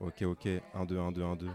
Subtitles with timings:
[0.00, 1.48] Ok, ok, 1, 2, 1, 2, 1, 2.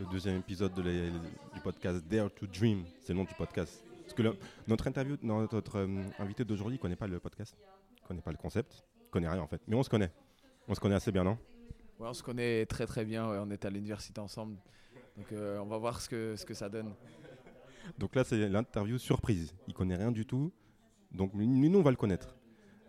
[0.00, 3.84] Le deuxième épisode de du podcast Dare to Dream, c'est le nom du podcast.
[4.02, 4.36] Parce que le-
[4.66, 7.54] notre interview, non, notre euh, invité d'aujourd'hui, il connaît pas le podcast,
[8.02, 9.60] il connaît pas le concept, il connaît rien en fait.
[9.68, 10.10] Mais on se connaît.
[10.66, 11.38] On se connaît assez bien, non?
[11.98, 14.56] Ouais, on se connaît très très bien, ouais, on est à l'université ensemble.
[15.16, 16.94] Donc euh, on va voir ce que, ce que ça donne.
[17.98, 19.54] Donc là, c'est l'interview surprise.
[19.68, 20.50] Il connaît rien du tout.
[21.12, 22.34] Donc nous, on va le connaître.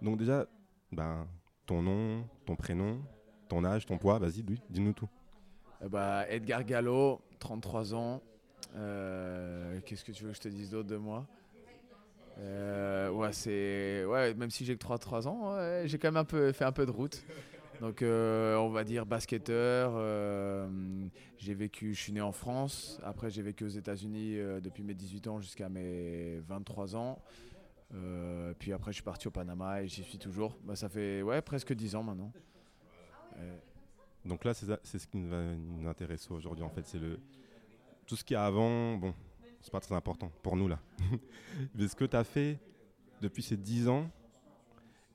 [0.02, 0.48] Donc déjà,
[0.92, 1.28] ben,
[1.66, 3.02] ton nom, ton prénom,
[3.54, 5.10] ton âge, ton poids, vas-y, dis- dis-nous tout.
[5.84, 8.22] Euh, bah, Edgar Gallo, 33 ans.
[8.76, 11.28] Euh, Qu'est-ce que tu veux que je te dise d'autre de moi?
[12.40, 16.26] Euh, ouais, c'est ouais, même si j'ai que 33 ans, ouais, j'ai quand même un
[16.26, 17.24] peu fait un peu de route.
[17.80, 19.92] Donc euh, on va dire basketteur.
[21.38, 23.00] j'ai vécu, je suis né en France.
[23.04, 27.20] Après j'ai vécu aux États-Unis depuis mes 18 ans jusqu'à mes 23 ans.
[28.58, 30.58] Puis après je suis parti au Panama et j'y suis toujours.
[30.64, 32.32] Bah, ça fait ouais presque 10 ans maintenant.
[33.38, 33.58] Euh,
[34.26, 36.64] Donc là, c'est ce qui nous va nous intéresser aujourd'hui.
[36.64, 37.20] En fait, c'est le
[38.06, 38.96] tout ce qu'il y a avant.
[38.98, 39.14] Bon,
[39.62, 40.80] c'est pas très important pour nous là.
[41.76, 42.60] Mais ce que tu as fait
[43.22, 44.10] depuis ces 10 ans,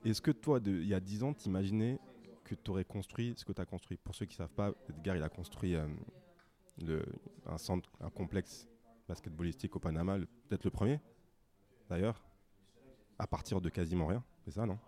[0.03, 1.99] est-ce que toi, il y a 10 ans, t'imaginais
[2.43, 3.97] que tu aurais construit ce que tu as construit?
[3.97, 7.03] Pour ceux qui savent pas, Edgar, il a construit euh,
[7.45, 8.67] un centre, un complexe
[9.07, 10.17] basketballistique au Panama,
[10.47, 10.99] peut-être le premier,
[11.89, 12.23] d'ailleurs,
[13.17, 14.23] à partir de quasiment rien.
[14.45, 14.79] C'est ça, non?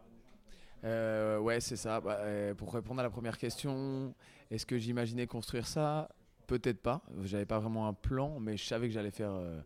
[0.83, 2.01] Euh, ouais, c'est ça.
[2.01, 4.13] Bah, euh, pour répondre à la première question,
[4.49, 6.09] est-ce que j'imaginais construire ça?
[6.47, 7.01] Peut-être pas.
[7.23, 9.31] J'avais pas vraiment un plan, mais je savais que j'allais faire.
[9.31, 9.61] euh,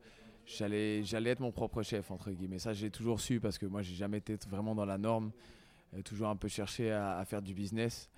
[0.46, 2.60] j'allais, être mon propre chef entre guillemets.
[2.60, 5.32] Ça, j'ai toujours su parce que moi, j'ai jamais été vraiment dans la norme.
[5.96, 8.10] Euh, toujours un peu cherché à, faire du business.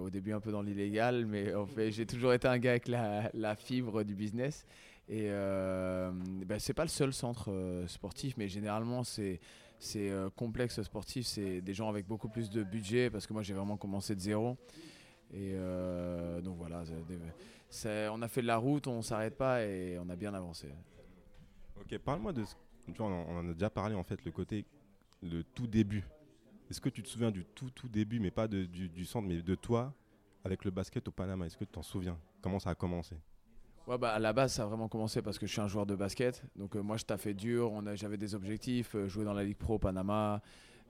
[0.00, 2.88] Au début, un peu dans l'illégal, mais en fait, j'ai toujours été un gars avec
[2.88, 4.66] la, la fibre du business.
[5.08, 9.38] Et ben, c'est pas le seul centre sportif, mais généralement, c'est
[9.82, 13.42] c'est euh, complexe sportif, c'est des gens avec beaucoup plus de budget parce que moi
[13.42, 14.56] j'ai vraiment commencé de zéro.
[15.32, 16.84] Et euh, donc voilà,
[18.12, 20.68] on a fait de la route, on s'arrête pas et on a bien avancé.
[21.80, 22.54] Ok, parle-moi de ce.
[22.86, 24.64] Tu vois, on en- a déjà parlé en fait, le côté,
[25.22, 26.04] le tout début.
[26.70, 29.42] Est-ce que tu te souviens du tout tout début, mais pas de- du centre, mais
[29.42, 29.92] de toi
[30.44, 31.46] avec le basket au Panama?
[31.46, 32.18] Est-ce que tu t'en souviens?
[32.40, 33.16] Comment ça a commencé?
[33.88, 35.86] Ouais, bah, à la base, ça a vraiment commencé parce que je suis un joueur
[35.86, 36.42] de basket.
[36.54, 37.72] Donc, euh, moi, je taffais dur.
[37.94, 40.40] J'avais des objectifs, euh, jouer dans la Ligue Pro Panama.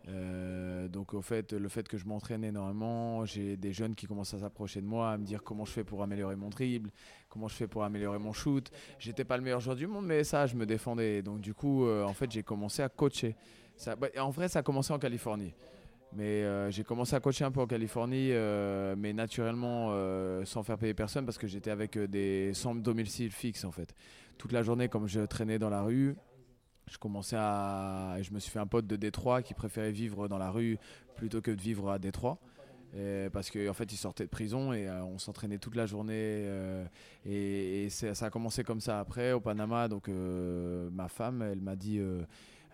[0.09, 4.35] Euh, donc, au fait, le fait que je m'entraîne énormément, j'ai des jeunes qui commencent
[4.35, 6.91] à s'approcher de moi, à me dire comment je fais pour améliorer mon dribble,
[7.31, 8.71] comment je fais pour améliorer mon shoot.
[8.99, 11.23] J'étais pas le meilleur joueur du monde, mais ça, je me défendais.
[11.23, 13.37] Donc, du coup, en fait, j'ai commencé à coacher.
[13.77, 15.55] Ça, bah, en vrai, ça a commencé en Californie.
[16.15, 20.63] Mais euh, j'ai commencé à coacher un peu en Californie, euh, mais naturellement euh, sans
[20.63, 23.95] faire payer personne parce que j'étais avec des sans domicile fixe en fait.
[24.37, 26.17] Toute la journée, comme je traînais dans la rue,
[26.91, 28.19] je commençais à.
[28.21, 30.79] Je me suis fait un pote de Détroit qui préférait vivre dans la rue
[31.17, 32.39] plutôt que de vivre à Détroit.
[33.33, 36.47] Parce qu'en en fait, il sortait de prison et on s'entraînait toute la journée.
[37.25, 39.89] et ça a commencé comme ça après au Panama.
[39.89, 42.01] Donc, ma femme, elle m'a dit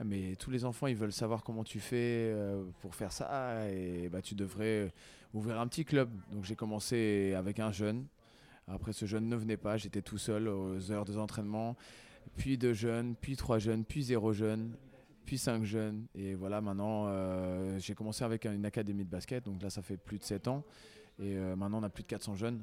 [0.04, 3.68] Mais tous les enfants, ils veulent savoir comment tu fais euh, pour faire ça.
[3.70, 4.92] Et bah, tu devrais
[5.34, 6.10] ouvrir un petit club.
[6.32, 8.06] Donc, j'ai commencé avec un jeune.
[8.68, 9.76] Après, ce jeune ne venait pas.
[9.76, 11.76] J'étais tout seul aux heures de entraînement.
[12.36, 14.74] Puis deux jeunes, puis trois jeunes, puis zéro jeune
[15.28, 16.06] puis cinq jeunes.
[16.14, 19.98] Et voilà, maintenant, euh, j'ai commencé avec une académie de basket, donc là, ça fait
[19.98, 20.64] plus de 7 ans.
[21.18, 22.62] Et euh, maintenant, on a plus de 400 jeunes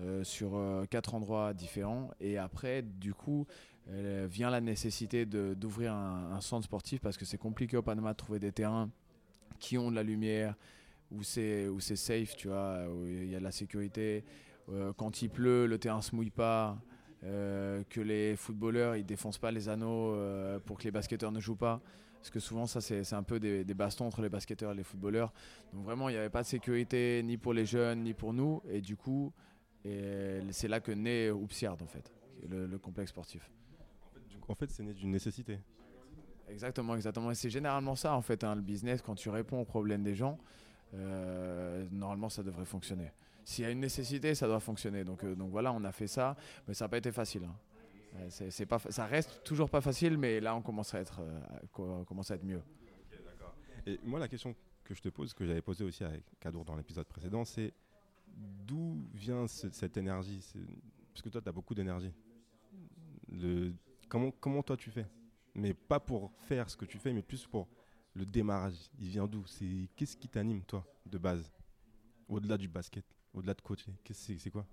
[0.00, 2.10] euh, sur euh, quatre endroits différents.
[2.18, 7.38] Et après, du coup, euh, vient la nécessité d'ouvrir un, centre sportif parce que c'est
[7.38, 8.90] compliqué au Panama de trouver des terrains
[9.58, 10.54] qui ont de la lumière,
[11.10, 14.24] où c'est safe, tu vois, où il y a de la sécurité.
[14.70, 16.78] Euh, quand il pleut, le terrain se mouille pas.
[17.24, 21.40] euh, que les footballeurs ils défoncent pas les anneaux euh, pour que les basketteurs ne
[21.40, 21.80] jouent pas
[22.20, 25.32] parce que souvent ça c'est un peu des, bastons entre les basketteurs et les footballeurs
[25.72, 28.62] donc vraiment il n'y avait pas de sécurité ni pour les jeunes ni pour nous
[28.70, 29.32] et du coup
[29.82, 32.12] c'est là que naît Oupsiard en fait
[32.48, 33.50] le, le complexe sportif
[34.48, 35.58] En fait, c'est né d'une nécessité.
[36.48, 37.30] Exactement, exactement.
[37.30, 40.14] Et c'est généralement ça, en fait, hein, le business, quand tu réponds aux problèmes des
[40.14, 40.38] gens,
[40.94, 43.12] euh, normalement, ça devrait fonctionner.
[43.44, 45.04] S'il y a une nécessité, ça doit fonctionner.
[45.04, 46.36] Donc, euh, donc voilà, on a fait ça,
[46.66, 47.44] mais ça n'a pas été facile.
[47.44, 47.54] hein.
[48.16, 52.04] Euh, c'est- pas, ça reste toujours pas facile, mais là, on commence à être, euh,
[52.04, 52.62] commence à être mieux.
[53.86, 56.74] Et moi, la question que je te pose, que j'avais posée aussi avec Kadour dans
[56.74, 57.74] l'épisode précédent, c'est
[58.66, 60.42] d'où vient ce- cette énergie?
[61.12, 62.12] Parce que toi, tu as beaucoup d'énergie.
[63.30, 63.72] Le...
[64.08, 65.06] Comment, comment toi tu fais?
[65.54, 67.68] Mais pas pour faire ce que tu fais, mais plus pour
[68.14, 68.74] le démarrage.
[68.98, 69.44] Il vient d'où?
[69.46, 71.50] C'est Qu'est-ce qui t'anime, toi, de base?
[72.28, 74.66] Au-delà du basket, au-delà de coacher c'est, c'est quoi?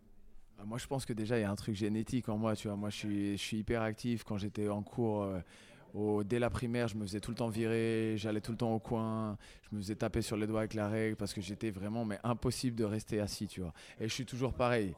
[0.58, 2.56] Ah, Moi, je pense que déjà, il y a un truc génétique en moi.
[2.56, 5.24] Tu vois, moi, je suis, je hyper actif quand j'étais en cours.
[5.24, 8.74] euh, dès la primaire, je me faisais tout le temps virer, j'allais tout le temps
[8.74, 11.72] au coin, je me faisais taper sur les doigts avec la règle parce que j'étais
[11.72, 13.74] vraiment mais impossible de rester assis, tu vois.
[14.00, 14.94] Et je suis toujours pareil.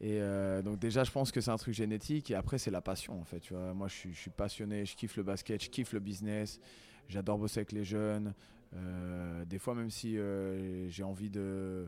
[0.00, 2.30] Et euh, donc déjà, je pense que c'est un truc génétique.
[2.30, 3.50] Et après, c'est la passion, en fait.
[3.50, 6.60] Moi, je suis, je passionné, je kiffe le basket, je kiffe le business.
[7.08, 8.34] J'adore bosser avec les jeunes.
[8.74, 11.86] Euh, des fois, même si euh, j'ai envie de...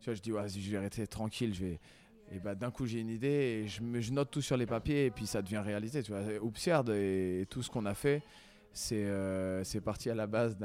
[0.00, 1.80] Tu vois, je dis, ouais, je vais rester tranquille, je vais...
[2.32, 5.10] Et bah, d'un coup, j'ai une idée et je, note tout sur les papiers et
[5.10, 6.02] puis ça devient réalité.
[6.02, 6.22] Tu vois.
[6.40, 8.22] Oupsiard et, tout ce qu'on a fait,
[8.72, 10.56] c'est parti à la base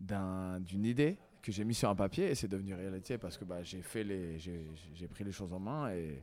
[0.00, 3.62] d'une idée que j'ai mis sur un papier et c'est devenu réalité parce que bah,
[3.62, 6.22] j'ai fait les j'ai pris les choses en main et,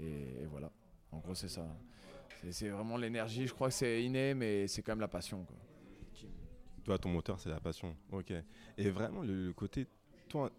[0.00, 0.70] et, voilà.
[1.12, 1.64] En gros c'est ça.
[2.50, 3.46] C'est vraiment l'énergie.
[3.46, 5.56] Je crois que c'est inné mais c'est quand même la passion quoi.
[6.84, 7.96] toi ton moteur c'est la passion.
[8.10, 8.32] Ok.
[8.76, 9.86] Et vraiment le, côté
[10.28, 10.50] toi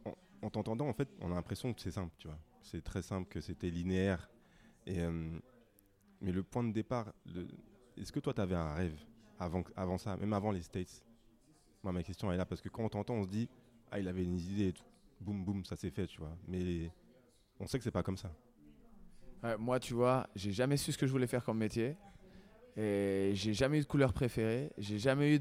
[0.41, 2.39] en, t'entendant en fait on a l'impression que c'est simple tu vois.
[2.61, 4.29] C'est très simple que c'était linéaire.
[4.85, 5.29] Et euh,
[6.21, 7.13] mais le point de départ
[7.97, 8.97] est-ce que toi tu avais un rêve
[9.39, 11.03] avant avant ça même avant les States?
[11.83, 13.49] Moi ma question est là parce que quand on t'entend on se dit
[13.91, 14.83] ah, il avait une idée et tout.
[15.19, 16.35] Boum, boum, ça s'est fait, tu vois.
[16.47, 16.91] Mais
[17.59, 18.31] on sait que c'est pas comme ça.
[19.57, 21.95] moi, tu vois, j'ai jamais su ce que je voulais faire comme métier.
[22.77, 24.71] Et j'ai jamais eu de couleur préférée.
[24.77, 25.39] J'ai jamais eu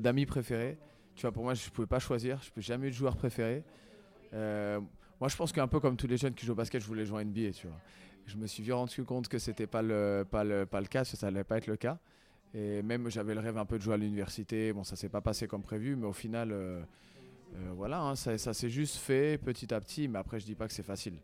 [0.00, 0.78] d'amis préférés.
[1.14, 2.42] Tu vois, pour moi, je pouvais pas choisir.
[2.42, 3.62] Je n'ai jamais eu de joueur préféré.
[4.32, 4.80] Euh,
[5.20, 7.04] moi, je pense qu'un peu comme tous les jeunes qui jouent au basket, je voulais
[7.04, 7.78] jouer à NBA, tu vois.
[8.26, 11.04] Je me suis vite rendu compte que c'était pas le, pas le, pas le cas,
[11.04, 11.98] que ça allait pas être le cas.
[12.54, 14.72] Et même, j'avais le rêve un peu de jouer à l'université.
[14.72, 16.82] Bon, ça s'est pas passé comme prévu, mais au final, euh,
[17.54, 20.66] euh, voilà, hein, ça, s'est juste fait petit à petit, mais après je dis pas
[20.66, 21.18] que c'est facile.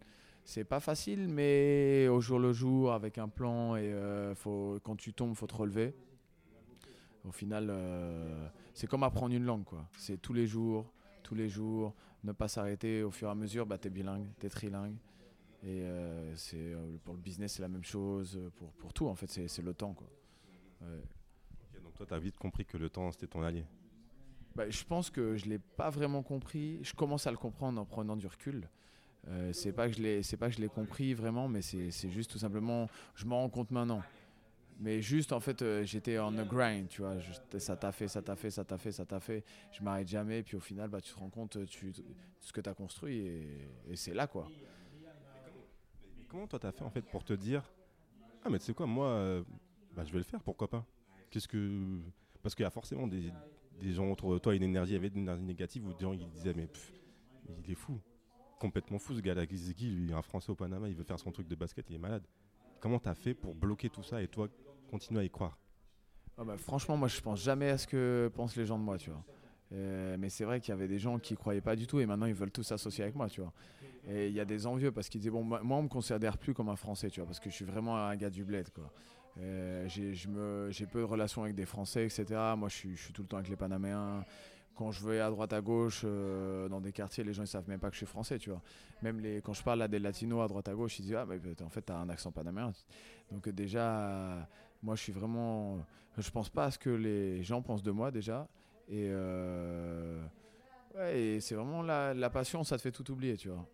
[0.44, 4.96] C'est pas facile, mais au jour le jour, avec un plan, et euh, faut, quand
[4.96, 5.94] tu tombes, faut te relever.
[7.26, 9.86] Au final, euh, c'est comme apprendre une langue, quoi.
[9.98, 10.90] C'est tous les jours,
[11.22, 11.94] tous les jours,
[12.25, 13.02] ne pas s'arrêter.
[13.02, 14.96] Au fur et à mesure, bah, tu bilingue, tu trilingue.
[15.66, 15.82] Et
[16.36, 16.72] c'est
[17.04, 18.40] pour le business, c'est la même chose.
[18.56, 20.06] Pour, pour tout, en fait, c'est le temps, quoi.
[21.82, 23.64] donc toi, tu vite compris que le temps, c'était ton allié
[24.58, 26.81] bah, je pense que je ne l'ai pas vraiment compris.
[26.82, 28.69] Je commence à le comprendre en prenant du recul.
[29.28, 32.10] Euh, c'est pas que je l'ai, c'est pas que je l'ai compris vraiment, mais c'est,
[32.10, 34.02] juste tout simplement, je m'en rends compte maintenant.
[34.81, 37.14] Mais juste en fait, euh, j'étais en a grind, tu vois.
[37.58, 39.44] ça t'a fait, ça t'a fait, ça t'a fait, ça t'a fait.
[39.70, 40.43] Je m'arrête jamais.
[40.43, 41.93] Puis au final, bah, tu te rends compte tu,
[42.40, 44.49] ce que tu as construit et, c'est là quoi.
[46.26, 47.62] Comment toi t'as fait en fait pour te dire
[48.44, 49.44] ah mais tu sais quoi moi euh,
[49.94, 50.84] bah, je vais le faire pourquoi pas?
[51.31, 52.00] Qu'est-ce que
[52.43, 53.32] parce qu'il y a forcément des,
[53.80, 56.28] des gens autour de toi une énergie, avait une énergie négative où des gens ils
[56.30, 56.69] disaient mais
[57.64, 58.00] il est fou,
[58.58, 59.56] complètement fou ce gars-là, qui
[59.90, 62.25] lui, un Français au Panama, il veut faire son truc de basket, il est malade.
[62.80, 64.48] Comment tu as fait pour bloquer tout ça et toi
[64.90, 65.58] continuer à y croire?
[66.36, 68.98] Ah bah, Franchement, moi je pense jamais à ce que pensent les gens de moi,
[68.98, 69.25] tu vois.
[69.72, 72.06] Euh, mais c'est vrai qu'il y avait des gens qui croyaient pas du tout et
[72.06, 73.52] maintenant ils veulent tous s'associer avec moi, tu vois.
[74.08, 76.54] Et il y a des envieux parce qu'ils disaient bon, moi on me considère plus
[76.54, 78.90] comme un Français, tu vois, parce que je suis vraiment un gars du bled, quoi.
[79.40, 82.25] Euh, j'ai peu de relations avec des Français, etc.
[82.56, 84.25] Moi, je suis, tout le temps avec les Panaméens.
[84.76, 87.69] Quand je vais à droite, à gauche, euh, dans des quartiers, les gens ils savent
[87.69, 88.62] même pas que je suis français, tu vois.
[89.02, 91.26] Même les, quand je parle à des latinos à droite, à gauche, ils disent Ah,
[91.26, 92.73] mais en fait, tu as un accent panaméen.
[93.32, 94.49] Donc, déjà,
[94.82, 95.85] moi, je suis vraiment.
[96.17, 98.49] Je pense pas à ce que les gens pensent de moi, déjà.
[98.88, 100.20] Et, euh,
[101.12, 103.67] et c'est vraiment la, la, passion, ça te fait tout oublier, tu vois.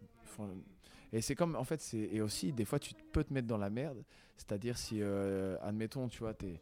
[1.14, 3.56] Et c'est comme, en fait, c'est et aussi, des fois, tu peux te mettre dans
[3.56, 4.02] la merde.
[4.36, 6.60] C'est-à-dire si, euh, admettons, tu vois, t'es,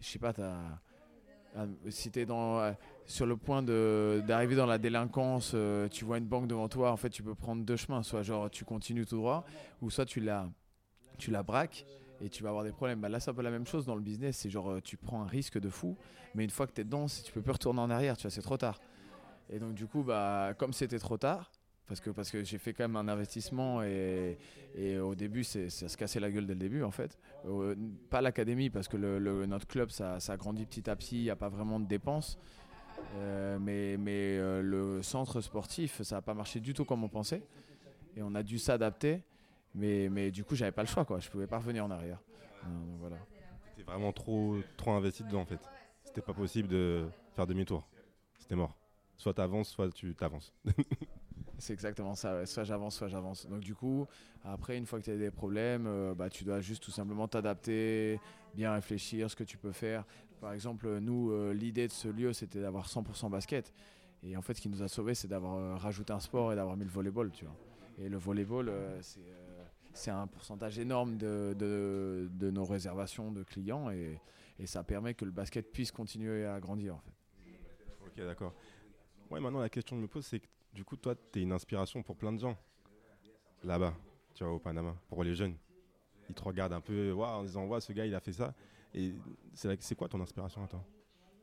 [0.00, 0.34] je sais pas,
[1.88, 2.72] si tu es dans, euh,
[3.06, 6.98] sur le point d'arriver dans la délinquance, euh, tu vois une banque devant toi, en
[6.98, 8.02] fait, tu peux prendre deux chemins.
[8.02, 9.46] Soit genre tu continues tout droit,
[9.80, 10.46] ou soit tu la,
[11.16, 11.86] tu la braques
[12.20, 13.00] et tu vas avoir des problèmes.
[13.00, 14.36] Bah là, c'est un peu la même chose dans le business.
[14.36, 15.96] C'est genre, tu prends un risque de fou,
[16.34, 18.30] mais une fois que tu es dedans, tu peux plus retourner en arrière, tu vois,
[18.30, 18.78] c'est trop tard.
[19.48, 21.50] Et donc, du coup, bah, comme c'était trop tard,
[21.86, 24.38] parce que, parce que j'ai fait quand même un investissement et,
[24.74, 27.18] et au début, c'est, ça se cassait la gueule dès le début en fait.
[27.46, 27.76] Euh,
[28.10, 31.36] pas l'académie parce que notre club, ça, ça grandit petit à petit, il n'y a
[31.36, 32.38] pas vraiment de dépenses.
[33.16, 37.08] Euh, mais mais euh, le centre sportif, ça n'a pas marché du tout comme on
[37.08, 37.42] pensait.
[38.16, 39.22] Et on a dû s'adapter.
[39.74, 41.04] Mais, mais du coup, j'avais pas le choix.
[41.04, 41.20] Quoi.
[41.20, 42.18] Je pouvais pas revenir en arrière.
[42.98, 43.16] voilà.
[43.76, 45.60] Tu vraiment trop, trop investi dedans en fait.
[46.02, 47.86] C'était pas possible de faire demi-tour.
[48.38, 48.74] C'était mort.
[49.18, 50.52] Soit tu avances, soit tu t'avances.
[51.58, 52.44] C'est exactement ça.
[52.46, 53.46] Soit j'avance, soit j'avance.
[53.46, 54.06] Donc du coup,
[54.44, 57.28] après, une fois que tu as des problèmes, euh, bah, tu dois juste tout simplement
[57.28, 58.20] t'adapter,
[58.54, 60.04] bien réfléchir ce que tu peux faire.
[60.40, 63.72] Par exemple, nous, euh, l'idée de ce lieu, c'était d'avoir 100% basket.
[64.22, 66.56] Et en fait, ce qui nous a sauvés, c'est d'avoir euh, rajouté un sport et
[66.56, 67.56] d'avoir mis le volleyball, tu vois.
[67.98, 68.70] Et le volleyball,
[69.94, 74.20] c'est un pourcentage énorme de, de, de, nos réservations de clients et,
[74.58, 77.14] et, ça permet que le basket puisse continuer à grandir, en fait.
[78.04, 78.52] Ok, d'accord.
[79.30, 80.42] Ouais, maintenant, la question que je me pose, c'est
[80.76, 82.56] du coup, toi, tu es une inspiration pour plein de gens
[83.64, 83.94] là-bas,
[84.34, 85.56] tu vois, au Panama, pour les jeunes.
[86.28, 88.54] Ils te regardent un peu en disant, ouais, ce gars, il a fait ça.
[88.94, 89.14] Et
[89.54, 90.84] c'est quoi ton inspiration à toi?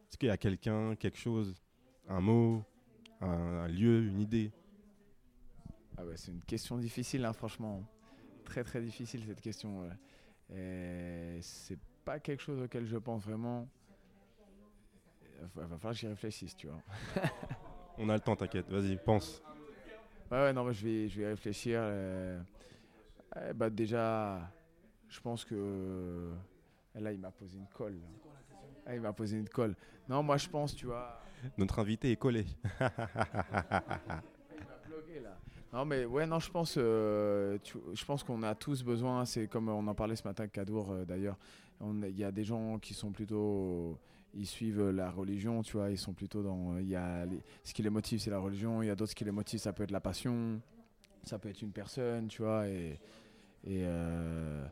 [0.07, 1.55] Est-ce qu'il y a quelqu'un, quelque chose,
[2.07, 2.63] un mot,
[3.21, 4.51] un, lieu, une idée?
[5.97, 7.83] Ah ouais, C'est une question difficile, hein, franchement.
[8.45, 9.89] Très très difficile cette question.
[10.49, 13.67] C'est pas quelque chose auquel je pense vraiment.
[15.41, 16.81] Il va falloir que j'y réfléchisse, tu vois.
[17.97, 18.69] On a le temps, t'inquiète.
[18.69, 19.41] Vas-y, pense.
[20.31, 21.79] Ouais, ouais, non, je vais, je vais réfléchir.
[21.81, 22.41] Euh,
[23.55, 24.39] bah, déjà,
[25.07, 26.31] je pense que.
[26.95, 27.97] Là, il m'a posé une colle.
[28.85, 29.75] Ah, il m'a posé une colle.
[30.07, 31.19] Non, moi, je pense, tu vois.
[31.57, 32.45] Notre invité est collé.
[35.73, 37.57] Non, mais ouais, non, je pense, euh,
[37.93, 39.25] je pense qu'on a tous besoin.
[39.25, 41.35] C'est comme on en parlait ce matin avec Kadour, euh, d'ailleurs.
[41.81, 43.97] Il y a des gens qui sont plutôt
[44.33, 46.77] ils suivent la religion, tu vois, ils sont plutôt dans.
[46.79, 47.25] Il y a
[47.63, 49.73] ce qui les motive, c'est la religion, il y a d'autres qui les motivent, ça
[49.73, 50.61] peut être la passion,
[51.23, 52.99] ça peut être une personne, tu vois, et.
[53.63, 54.65] et euh,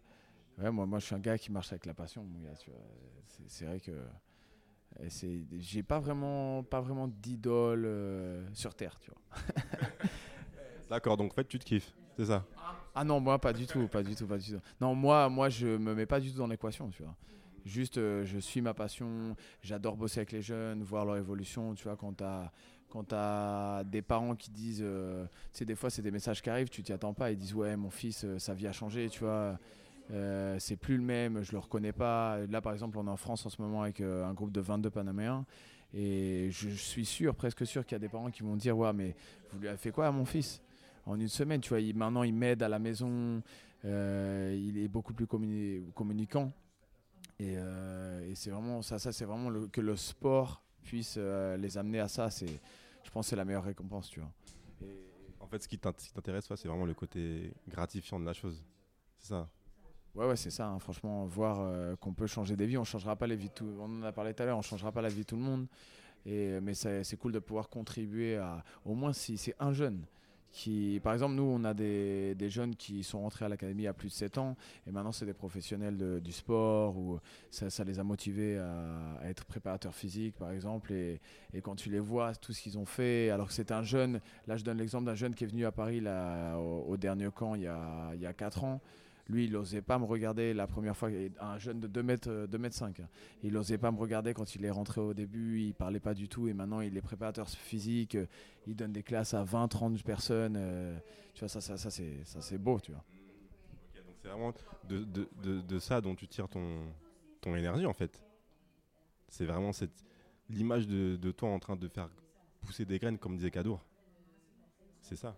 [0.58, 2.70] ouais, moi, moi, je suis un gars qui marche avec la passion, mon gars, tu
[2.72, 2.80] vois.
[3.48, 3.91] C'est vrai que.
[5.58, 9.41] J'ai pas vraiment, pas vraiment d'idole euh, sur Terre, tu vois.
[10.89, 12.46] D'accord, donc en fait, tu te kiffes, c'est ça?
[12.94, 14.60] Ah non, moi, pas du tout, pas du tout, pas du tout.
[14.82, 17.15] Non, moi, moi je me mets pas du tout dans l'équation, tu vois.
[17.65, 19.36] Juste, euh, je suis ma passion.
[19.62, 21.74] J'adore bosser avec les jeunes, voir leur évolution.
[21.75, 25.25] Tu vois, quand tu as, des parents qui disent, euh,
[25.60, 27.32] des fois, c'est des messages qui arrivent, tu t'y attends pas.
[27.32, 29.58] Ils disent, ouais, mon fils, euh, sa vie a changé, tu vois.
[30.60, 32.39] c'est plus le même, je le reconnais pas.
[32.50, 34.89] Là, par exemple, on est en France en ce moment avec un groupe de 22
[34.89, 35.46] Panaméens.
[35.94, 38.94] Et je, suis sûr, presque sûr qu'il y a des parents qui vont dire Ouais,
[38.94, 39.13] mais
[39.51, 40.62] vous lui avez fait quoi à mon fils?
[41.06, 43.41] En une semaine, tu vois, maintenant il m'aide à la maison,
[43.84, 46.51] il est beaucoup plus communicant.
[47.42, 51.78] Euh, et, c'est vraiment ça, ça c'est vraiment le, que le sport puisse euh, les
[51.78, 52.30] amener à ça.
[52.30, 52.60] C'est,
[53.04, 54.32] je pense, c'est la meilleure récompense, tu vois.
[55.40, 58.64] En fait, ce qui t'intéresse, c'est vraiment le côté gratifiant de la chose.
[59.18, 59.50] C'est ça.
[60.16, 60.68] Ouais, ouais, c'est ça.
[60.68, 60.80] Hein.
[60.80, 63.50] Franchement, voir euh, qu'on peut changer des vies, on changera pas les vies.
[63.50, 65.36] Tout, on en a parlé tout à l'heure, on changera pas la vie de tout
[65.36, 65.68] le monde.
[66.26, 70.06] Et, mais c'est cool de pouvoir contribuer à, au moins si c'est un jeune
[71.01, 74.13] par exemple, nous, on a des, jeunes qui sont rentrés à l'académie à plus de
[74.13, 79.20] 7 ans et maintenant c'est des professionnels du sport ou ça, les a motivés à,
[79.29, 80.91] être préparateurs physiques, par exemple.
[80.91, 81.20] Et,
[81.63, 84.58] quand tu les vois, tout ce qu'ils ont fait, alors que c'est un jeune, là
[84.58, 86.01] je donne l'exemple d'un jeune qui est venu à Paris
[86.58, 88.81] au dernier camp il y a, il y a 4 ans.
[89.32, 91.10] Lui, il n'osait pas me regarder la première fois,
[91.40, 93.00] un jeune de 2 mètres, 2 mètres 5.
[93.00, 93.08] Hein.
[93.44, 96.28] Il n'osait pas me regarder quand il est rentré au début, il parlait pas du
[96.28, 98.18] tout et maintenant il est préparateur physique,
[98.68, 100.56] il donne des classes à 20, 30 personnes.
[100.58, 100.98] Euh,
[101.34, 103.04] tu vois, ça, ça, c'est beau, tu vois.
[104.22, 104.54] c'est vraiment
[104.90, 106.88] de, ça dont tu tires ton,
[107.40, 108.22] ton énergie en fait.
[109.30, 110.04] C'est vraiment cette
[110.50, 112.10] l'image de, de toi en train de faire
[112.60, 113.82] pousser des graines comme disait Kadour.
[115.00, 115.38] C'est ça.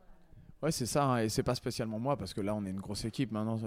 [0.63, 1.03] Ouais, c'est ça.
[1.03, 3.59] Hein, et c'est pas spécialement moi, parce que là, on est une grosse équipe maintenant.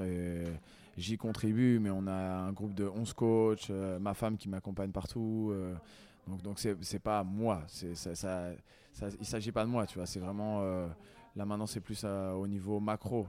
[0.97, 4.93] J'y contribue, mais on a un groupe de 11 coachs, euh, ma femme qui m'accompagne
[4.93, 5.51] partout.
[5.53, 5.75] Euh,
[6.27, 7.65] donc, donc c'est pas moi.
[7.67, 8.55] Ça, ça,
[8.95, 10.07] ça, il s'agit pas de moi, tu vois.
[10.07, 10.63] C'est vraiment.
[10.63, 10.89] Euh,
[11.37, 13.27] là, maintenant, c'est plus au niveau macro.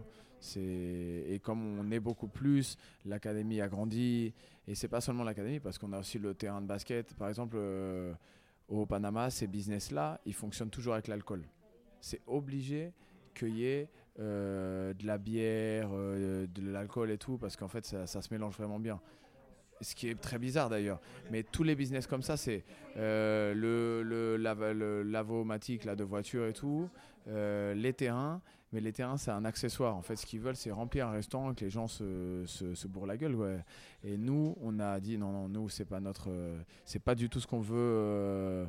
[0.55, 4.33] Et comme on est beaucoup plus, l'académie a grandi.
[4.65, 7.13] Et c'est pas seulement l'académie, parce qu'on a aussi le terrain de basket.
[7.15, 7.57] Par exemple,
[8.69, 11.43] au Panama, ces business-là, ils fonctionnent toujours avec l'alcool.
[11.99, 12.93] C'est obligé
[14.19, 18.57] euh, de la bière, euh, de l'alcool et tout, parce qu'en fait, ça, se mélange
[18.57, 18.99] vraiment bien.
[19.81, 20.99] Ce qui est très bizarre d'ailleurs.
[21.29, 22.63] Mais tous les business comme ça, c'est
[22.95, 26.89] euh, le, le, lavomatique là, de voiture et tout,
[27.27, 28.41] les terrains.
[28.73, 29.95] Mais les terrains, c'est un accessoire.
[29.95, 33.05] En fait, ce qu'ils veulent, c'est remplir un restaurant et que les gens se, bourrent
[33.05, 33.63] la gueule.
[34.03, 36.29] Et nous, on a dit non, non, nous, c'est pas notre,
[36.85, 38.67] c'est pas du tout ce qu'on veut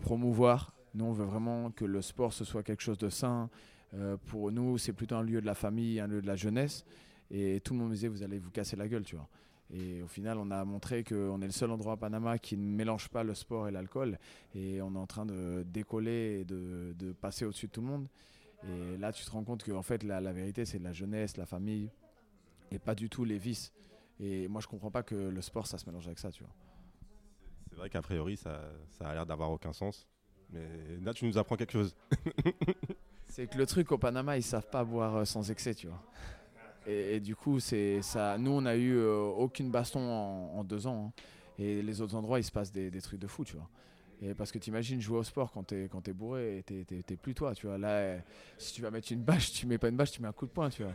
[0.00, 3.48] promouvoir nous, on veut vraiment que le sport, ce soit quelque chose de sain.
[3.94, 6.84] Euh, pour nous, c'est plutôt un lieu de la famille, un lieu de la jeunesse.
[7.30, 9.28] Et tout le monde me disait, vous allez vous casser la gueule, tu vois.
[9.72, 12.74] Et au final, on a montré qu'on est le seul endroit à Panama qui ne
[12.74, 14.18] mélange pas le sport et l'alcool.
[14.54, 18.08] Et on est en train de décoller et de, passer au-dessus de tout le monde.
[18.64, 21.46] Et là, tu te rends compte que en fait, la, vérité, c'est la jeunesse, la
[21.46, 21.88] famille,
[22.72, 23.72] et pas du tout les vices.
[24.18, 26.52] Et moi, je comprends pas que le sport, ça se mélange avec ça, tu vois.
[27.68, 30.08] C'est vrai qu'a priori, ça, ça a l'air d'avoir aucun sens.
[30.52, 30.66] Mais
[31.04, 31.94] là, tu nous apprends quelque chose.
[33.28, 36.02] c'est que le truc au Panama, ils savent pas boire euh, sans excès, tu vois.
[36.86, 38.36] Et, du coup, c'est ça.
[38.38, 41.12] Nous, on a eu euh, aucune baston en, deux ans.
[41.16, 41.22] Hein.
[41.58, 43.68] Et les autres endroits, il se passe des, trucs de fou, tu vois.
[44.22, 47.16] Et parce que tu imagines jouer au sport quand tu es, quand es bourré t'es
[47.16, 47.78] plus toi, tu vois.
[47.78, 48.18] Là,
[48.58, 50.46] si tu vas mettre une bâche, tu mets pas une bâche, tu mets un coup
[50.46, 50.94] de poing, tu vois.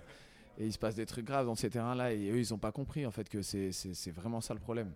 [0.57, 2.71] Et il se passe des trucs graves dans ces terrains-là et eux, ils ont pas
[2.71, 4.91] compris en fait que c'est vraiment ça le problème.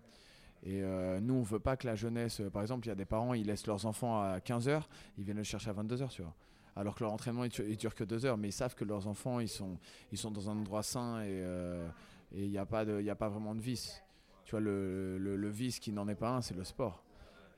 [0.62, 2.96] Et euh, nous, on veut pas que la jeunesse, euh, par exemple, il y a
[2.96, 4.82] des parents, ils laissent leurs enfants à 15h,
[5.16, 6.34] ils viennent le chercher à 22h, tu vois.
[6.76, 9.40] Alors que leur entraînement, il, dure que 2 heures, mais ils savent que leurs enfants,
[9.40, 9.78] ils sont,
[10.12, 11.88] ils sont dans un endroit sain et euh,
[12.32, 14.02] il n'y a, pas a pas vraiment de vice.
[14.44, 17.02] tu vois, le, le, vice qui n'en est pas un, c'est le sport.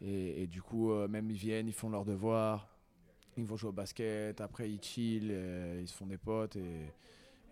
[0.01, 2.69] Et, du coup, euh, même ils viennent, ils font leurs devoirs,
[3.37, 6.57] ils vont jouer au basket, après ils chill, euh, ils se font des potes.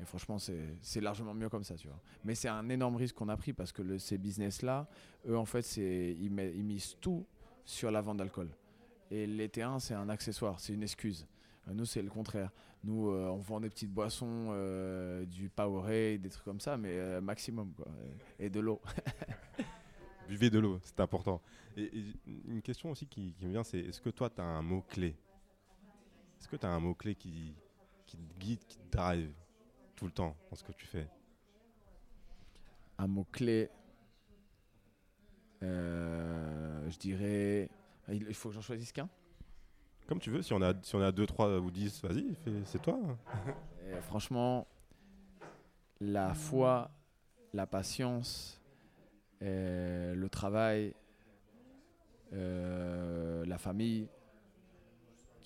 [0.05, 2.01] Franchement, c'est largement mieux comme ça, tu vois.
[2.25, 4.89] Mais c'est un énorme risque qu'on a pris parce que ces business-là,
[5.29, 7.27] eux, en fait, ils, ils misent tout
[7.65, 8.51] sur la vente d'alcool.
[9.11, 11.27] Et les terrains, c'est un accessoire, c'est une excuse.
[11.69, 12.51] Euh, nous, c'est le contraire.
[12.83, 14.55] Nous, on vend des petites boissons,
[15.27, 17.87] du Powerade, des trucs comme ça, mais maximum, quoi.
[18.39, 18.81] Et de l'eau.
[20.31, 21.43] Buvez de l'eau, c'est important.
[21.77, 21.91] Et,
[22.47, 25.17] une question aussi qui, me vient, c'est est-ce que toi, tu as un mot-clé?
[26.39, 27.53] Est-ce que tu as un mot-clé qui,
[28.07, 29.33] qui te guide, qui te drive?
[30.01, 31.07] Tout le temps dans ce que tu fais
[32.97, 33.69] Un mot-clé,
[35.63, 37.69] euh, je dirais.
[38.09, 39.11] Il faut que j'en choisisse qu'un
[40.09, 42.81] Comme tu veux, si on a, si on a 2, 3 ou 10, vas-y, c'est
[42.81, 42.99] toi.
[44.01, 44.67] franchement,
[46.01, 46.91] la foi,
[47.53, 48.59] la patience
[49.43, 50.95] euh, le travail,
[52.33, 54.09] euh, la famille.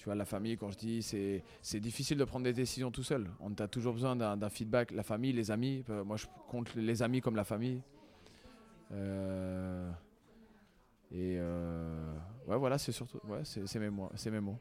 [0.05, 3.27] Tu vois, la famille, quand je dis, c'est difficile de prendre des décisions tout seul.
[3.41, 4.91] On a toujours besoin d'un feedback.
[4.91, 7.81] La famille, les amis, euh, moi je compte les amis comme la famille.
[11.11, 14.11] et ouais, voilà, c'est surtout, ouais, c'est mes mots.
[14.27, 14.59] Mes mots.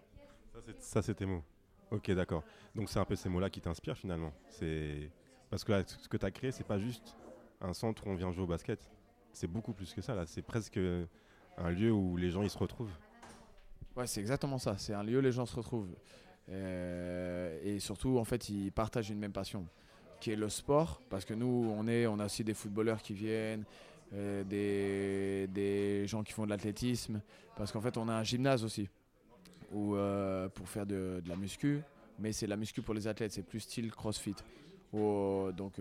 [0.79, 1.43] Ça, c'est tes mots.
[1.91, 2.45] Ok, d'accord.
[2.73, 4.31] Donc c'est un peu ces mots-là qui t'inspirent finalement.
[4.47, 5.12] C'est
[5.50, 7.17] parce que là, ce que tu as créé, c'est pas juste
[7.59, 8.89] un centre où on vient jouer au basket
[9.33, 10.15] c'est beaucoup plus que ça.
[10.15, 10.79] Là, c'est presque
[11.57, 12.95] un lieu où les gens ils se retrouvent.
[13.95, 14.75] Ouais, c'est exactement ça.
[14.77, 15.95] C'est un lieu où les gens se retrouvent.
[16.50, 19.67] Euh, et surtout, en fait, ils partagent une même passion,
[20.19, 21.01] qui est le sport.
[21.09, 23.63] Parce que nous, on, est, on a aussi des footballeurs qui viennent,
[24.13, 27.21] euh, des, des, gens qui font de l'athlétisme.
[27.55, 28.89] Parce qu'en fait, on a un gymnase aussi,
[29.71, 31.81] où, euh, pour faire de, de, la muscu.
[32.17, 34.35] Mais c'est la muscu pour les athlètes, c'est plus style crossfit.
[34.91, 35.79] donc,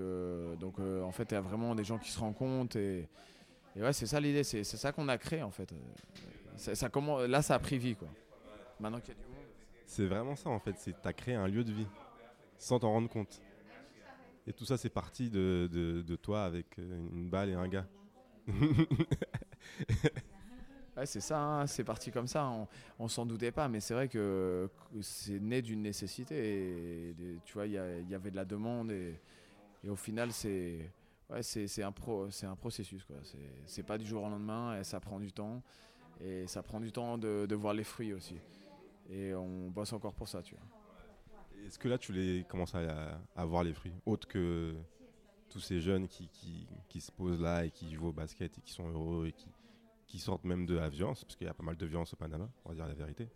[0.60, 2.76] donc en fait, il y a vraiment des gens qui se rencontrent.
[2.76, 3.06] Et,
[3.76, 5.72] et ouais, c'est ça l'idée, c'est ça qu'on a créé en fait.
[6.56, 8.08] Ça, comment, là, ça a pris vie quoi.
[8.80, 9.44] Maintenant qu'il y a du monde.
[9.86, 11.86] C'est vraiment ça en fait, c'est tu as créé un lieu de vie
[12.58, 13.42] sans t'en rendre compte.
[14.46, 17.86] Et tout ça, c'est parti de, de, toi avec euh, une balle et un gars.
[20.96, 22.48] ouais, c'est ça, hein, c'est parti comme ça.
[22.48, 22.66] On,
[22.98, 24.68] on s'en doutait pas, mais c'est vrai que,
[25.00, 27.10] c'est né d'une nécessité.
[27.10, 29.14] Et, tu vois, il y, y, avait de la demande et,
[29.84, 30.90] et au final, c'est
[31.32, 33.06] ouais, c'est un, pro, un processus.
[33.66, 35.62] C'est pas du jour au lendemain, et ça prend du temps.
[36.20, 38.36] Et ça prend du temps de, de, voir les fruits aussi.
[39.10, 40.64] Et on bosse encore pour ça, tu vois.
[41.66, 44.74] Est-ce que là, tu les commences à, à, voir les fruits Autre que
[45.48, 48.60] tous ces jeunes qui, qui, qui, se posent là et qui jouent au basket et
[48.60, 49.48] qui sont heureux et qui,
[50.06, 52.16] qui sortent même de la violence, parce qu'il y a pas mal de violence au
[52.16, 53.28] Panama, on va dire la vérité.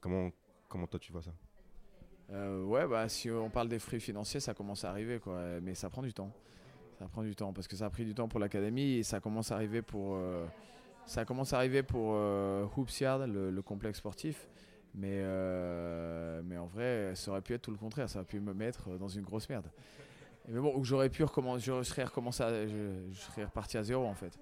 [0.00, 0.30] Comment,
[0.68, 1.32] comment toi tu vois ça?
[2.30, 5.74] Euh, Ouais, bah, si on parle des fruits financiers, ça commence à arriver, quoi, mais
[5.74, 6.32] ça prend du temps.
[6.98, 9.20] Ça prend du temps parce que ça a pris du temps pour l'académie et ça
[9.20, 10.46] commence à arriver pour, euh,
[11.06, 14.48] ça commence à arriver pour euh, Hoops Yard, le, complexe sportif.
[14.94, 18.08] Mais, euh, mais en vrai, ça aurait pu être tout le contraire.
[18.08, 19.66] Ça aurait pu me mettre dans une grosse merde.
[20.48, 24.38] mais bon, j'aurais pu recommencer, je serais, reparti à zéro en fait.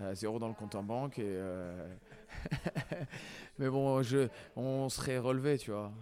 [0.00, 1.38] À zéro dans le compte en banque et
[3.58, 5.92] mais bon, je, on serait relevé, tu vois.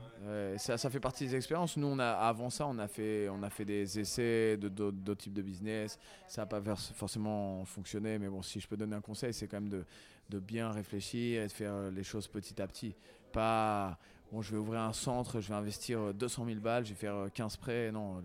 [0.56, 1.76] ça, ça, fait partie des expériences.
[1.76, 5.22] Nous, on a, avant ça, on a fait, on a fait des essais de d'autres
[5.22, 5.98] types de business.
[6.28, 6.60] Ça n'a pas
[6.94, 9.84] forcément fonctionné, mais bon, si je peux donner un conseil, c'est quand même de,
[10.28, 12.94] de, bien réfléchir et de faire les choses petit à petit.
[13.32, 13.98] Pas,
[14.32, 17.28] bon, je vais ouvrir un centre, je vais investir 200 000 balles, je vais faire
[17.32, 17.92] 15 prêts.
[17.92, 18.22] Non,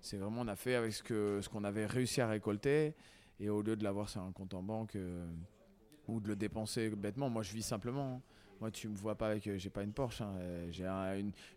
[0.00, 2.94] c'est vraiment, on a fait avec ce qu'on ce qu'on avait réussi à récolter.
[3.38, 5.26] Et au lieu de l'avoir sur un compte en banque, euh,
[6.08, 7.28] ou de le dépenser bêtement.
[7.28, 8.16] Moi, je vis simplement.
[8.16, 8.20] Hein.
[8.60, 9.46] Moi, tu me vois pas avec.
[9.46, 10.20] Euh, j'ai pas une Porsche.
[10.22, 10.34] Hein.
[10.38, 10.86] Euh, j'ai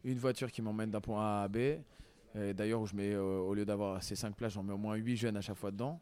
[0.04, 1.58] une, voiture qui m'emmène d'un point A à B.
[2.36, 5.18] D'ailleurs, je mets, euh, au lieu d'avoir ces 5 places, j'en mets au moins 8
[5.18, 6.00] jeunes à chaque fois dedans.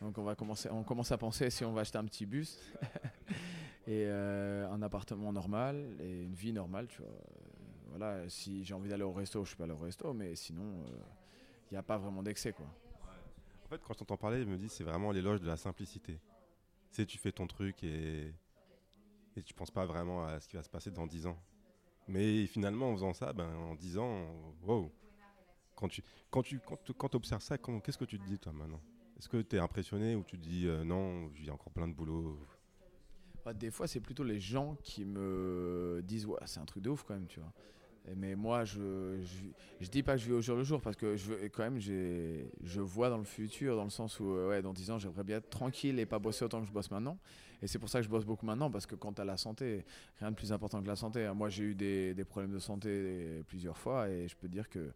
[0.00, 2.60] Donc, on, va commencer, on commence à penser si on va acheter un petit bus
[3.86, 6.86] et un appartement normal et une vie normale.
[6.86, 7.10] Tu vois.
[7.88, 10.84] Voilà, si j'ai envie d'aller au resto, je peux aller au resto, mais sinon,
[11.70, 12.52] il n'y a pas vraiment d'excès.
[12.52, 12.66] quoi.
[13.70, 16.18] En fait, quand je t'entends parler, je me dis c'est vraiment l'éloge de la simplicité
[16.90, 18.34] sais, tu fais ton truc et,
[19.36, 21.38] et tu penses pas vraiment à ce qui va se passer dans 10 ans.
[22.08, 24.26] Mais finalement, en faisant ça, ben, en 10 ans,
[24.62, 24.90] wow.
[25.76, 28.80] Quand tu, quand tu quand, quand observes ça, qu'est-ce que tu te dis toi maintenant?
[29.18, 31.94] Est-ce que tu es impressionné ou tu te dis euh, non, j'ai encore plein de
[31.94, 32.38] boulot?
[33.54, 37.04] Des fois, c'est plutôt les gens qui me disent ouais, c'est un truc de ouf
[37.04, 37.52] quand même, tu vois.
[38.16, 39.20] Mais moi, je,
[39.80, 41.78] je, dis pas que je vis au jour le jour parce que je, quand même,
[41.78, 45.24] je vois dans le futur, dans le sens où, euh, ouais, dans 10 ans, j'aimerais
[45.24, 47.18] bien être tranquille et pas bosser autant que je bosse maintenant.
[47.62, 49.36] Et c'est pour ça que je bosse beaucoup maintenant parce que quand tu as la
[49.36, 49.84] santé,
[50.18, 51.30] rien de plus important que la santé.
[51.34, 54.92] Moi, j'ai eu des, des, problèmes de santé plusieurs fois et je peux dire que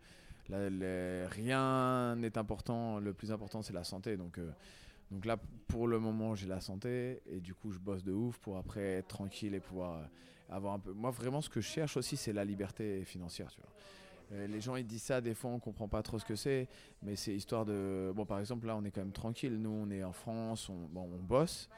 [0.49, 2.99] rien n'est important.
[2.99, 4.17] Le plus important, c'est la santé.
[4.17, 4.51] Donc, euh,
[5.11, 5.37] Donc là,
[5.69, 8.99] pour le moment, j'ai la santé et du coup, je bosse de ouf pour après
[8.99, 10.09] être tranquille et pouvoir
[10.49, 10.93] avoir un peu.
[10.93, 13.71] Moi, vraiment, ce que je cherche aussi, c'est la liberté financière, tu vois.
[14.33, 16.67] Euh, les gens ils disent ça des fois on comprend pas trop ce que c'est
[17.03, 19.59] mais c'est histoire de bon par exemple là on est quand même tranquille.
[19.61, 21.69] Nous on est en France on, bosse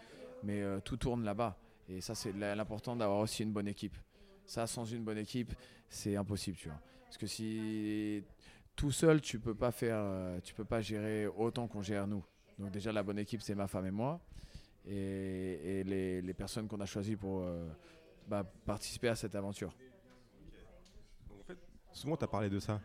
[0.42, 1.56] mais euh, tout tourne là-bas.
[1.88, 3.96] Et ça c'est l'important d'avoir aussi une bonne équipe.
[4.44, 5.52] Ça sans une bonne équipe
[5.88, 6.80] c'est impossible tu vois.
[7.04, 8.22] Parce que si
[8.76, 12.24] tout seul tu peux pas faire euh, tu peux pas gérer autant qu'on gère nous.
[12.58, 14.20] Donc déjà la bonne équipe c'est ma femme et moi.
[14.88, 17.44] Et, les personnes qu'on a choisies pour
[18.26, 19.74] bah, participer à cette aventure
[21.92, 22.82] Souvent, tu as parlé de ça,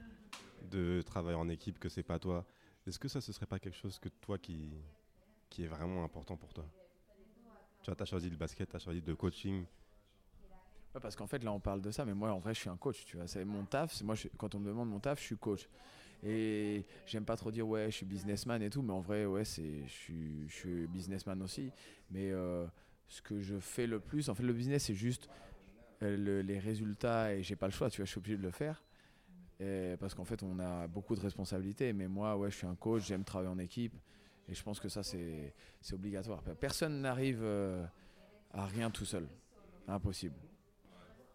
[0.70, 2.46] de travailler en équipe, que c'est pas toi.
[2.88, 4.72] Est-ce que ça, ce serait pas quelque chose que toi qui,
[5.50, 6.66] qui est vraiment important pour toi?
[7.84, 9.66] Tu vois, as choisi le basket, tu as choisi le coaching.
[11.02, 12.78] parce qu'en fait, là, on parle de ça, mais moi, en vrai, je suis un
[12.78, 13.04] coach.
[13.04, 14.02] Tu vois, c'est mon taf.
[14.02, 15.68] Moi, quand on me demande mon taf, je suis coach.
[16.24, 19.44] Et j'aime pas trop dire ouais, je suis businessman et tout, mais en vrai, ouais,
[19.44, 21.72] c'est, je suis, je suis businessman aussi.
[22.12, 22.66] Mais euh,
[23.12, 25.30] ce que je fais le plus, en fait, le business, c'est juste
[26.02, 27.90] euh, les résultats et j'ai pas le choix.
[27.90, 28.82] Tu vois, je suis obligé de le faire
[30.00, 31.92] parce qu'en fait, on a beaucoup de responsabilités.
[31.92, 33.94] Mais moi, ouais, je suis un coach, j'aime travailler en équipe.
[34.48, 35.54] Et je pense que ça, c'est
[35.92, 36.42] obligatoire.
[36.60, 37.86] Personne n'arrive euh,
[38.54, 39.28] à rien tout seul.
[39.88, 40.36] Impossible.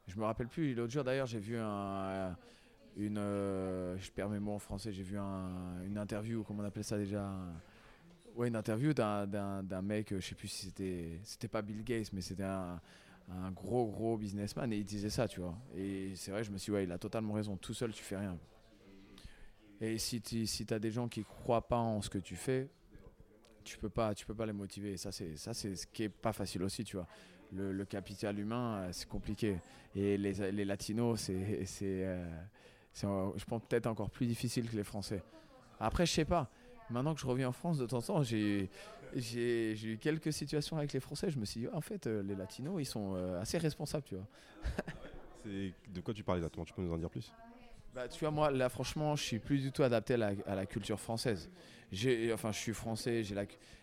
[0.06, 0.74] Je me rappelle plus.
[0.74, 2.36] L'autre jour, d'ailleurs, j'ai vu un,
[2.96, 3.18] une.
[3.18, 4.92] Euh, je perds mes français.
[4.92, 7.22] J'ai vu un, une interview, comment on appelle ça déjà
[8.36, 11.18] Ouais, une interview d'un mec, je sais plus si c'était.
[11.24, 12.80] C'était pas Bill Gates, mais c'était un
[13.50, 15.56] gros gros businessman et il disait ça, tu vois.
[15.74, 17.56] Et c'est vrai, je me suis dit, ouais, il a totalement raison.
[17.56, 18.38] Tout seul, tu fais rien.
[19.80, 22.68] Et si tu si as des gens qui croient pas en ce que tu fais,
[23.64, 24.92] tu peux pas, tu peux pas les motiver.
[24.92, 27.06] Et ça, c'est ça, c'est ce qui est pas facile aussi, tu vois.
[27.52, 29.58] Le, capital humain, euh, c'est compliqué.
[29.94, 32.28] Et les, les latinos, c'est, c'est, euh,
[32.92, 35.22] je pense peut-être encore plus difficile que les Français.
[35.80, 36.50] Après, je sais pas.
[36.90, 38.70] Maintenant que je reviens en France, de temps en temps, j'ai
[39.14, 41.30] eu quelques situations avec les Français.
[41.30, 44.14] Je me suis dit, en fait, euh, les Latinos, ils sont euh, assez responsables, tu
[44.14, 44.26] vois.
[45.44, 47.32] de quoi tu parles exactement Tu peux nous en dire plus?
[47.94, 51.00] Bah, Tu vois, moi, là, franchement, je suis plus du tout adapté à la, culture
[51.00, 51.50] française.
[52.32, 53.22] Enfin, je suis français,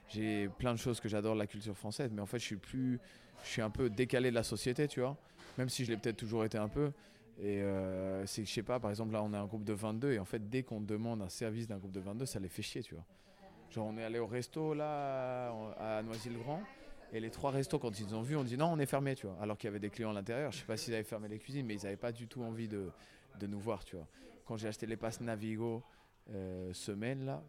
[0.09, 2.57] j'ai plein de choses que j'adore de la culture française, mais en fait, je suis
[2.57, 3.01] plus,
[3.43, 5.17] je suis un peu décalé de la société, tu vois.
[5.57, 6.91] Même si je l'ai peut-être toujours été un peu.
[7.39, 10.13] Et euh, c'est, je sais pas, par exemple, là, on a un groupe de 22,
[10.13, 12.61] et en fait, dès qu'on demande un service d'un groupe de 22, ça les fait
[12.61, 13.05] chier, tu vois.
[13.71, 16.61] Genre, on est allé au resto là, à Noisy-le-Grand.
[17.11, 19.27] Et les trois restos, quand ils ont vu, on dit non, on est fermé, tu
[19.27, 19.37] vois.
[19.39, 20.51] Alors qu'il y avait des clients à l'intérieur.
[20.51, 22.67] Je sais pas s'ils avaient fermé les cuisines, mais ils n'avaient pas du tout envie
[22.67, 22.89] de,
[23.39, 24.07] de, nous voir, tu vois.
[24.45, 25.83] Quand j'ai acheté les passes Navigo
[26.31, 27.43] euh, semaine là,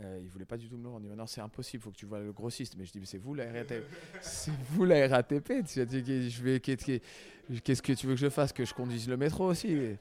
[0.00, 1.04] euh, ils voulaient pas du tout me le vendre.
[1.04, 2.76] Ils dit non, c'est impossible, faut que tu vois le grossiste.
[2.78, 3.84] Mais je dis, c'est vous la RATP.
[4.20, 5.64] c'est vous la RATP.
[5.66, 8.52] Tu dit, je vais, qu'est-ce que tu veux que je fasse?
[8.52, 9.96] Que je conduise le métro aussi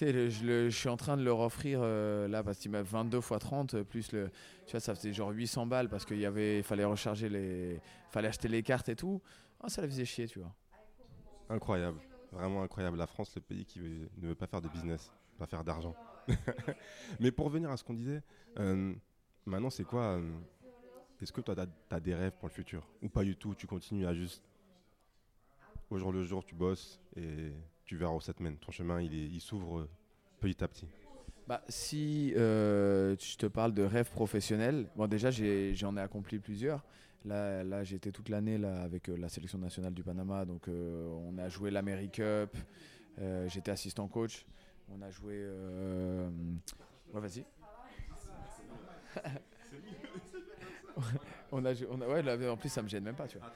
[0.00, 3.32] je, je, suis en train de leur offrir euh, là parce qu'il m'a 22 x
[3.38, 4.30] 30 plus le
[4.66, 8.48] tu vois ça faisait genre 800 balles parce qu'il il fallait recharger les fallait acheter
[8.48, 9.20] les cartes et tout
[9.62, 10.54] oh, ça la faisait chier tu vois
[11.48, 12.00] incroyable
[12.32, 15.64] vraiment incroyable la France le pays qui ne veut pas faire de business pas faire
[15.64, 15.94] d'argent
[17.20, 18.22] mais pour revenir à ce qu'on disait
[18.58, 18.94] euh,
[19.46, 20.30] maintenant c'est quoi euh,
[21.20, 23.66] est-ce que toi tu as, des rêves pour le futur ou pas du tout tu
[23.66, 24.42] continues à juste
[25.90, 27.52] au jour le jour tu bosses et
[27.84, 28.42] tu verras où ça te.
[28.42, 29.88] Ton chemin, il, il s'ouvre
[30.40, 30.88] petit à petit.
[31.46, 36.84] Bah, si euh, je te parle de rêve professionnel, bon, déjà j'en ai, accompli plusieurs.
[37.24, 40.44] Là, là été toute l'année avec euh, la sélection nationale du Panama.
[40.44, 42.56] Donc, euh, on a joué l'Americup.
[43.18, 44.46] Euh, J'étais assistant coach.
[44.88, 45.46] On a joué.
[47.12, 47.44] Ouais, vas-y.
[51.52, 53.28] on a, on a, ouais, en plus, ça me gêne même pas.
[53.28, 53.52] Tu vois.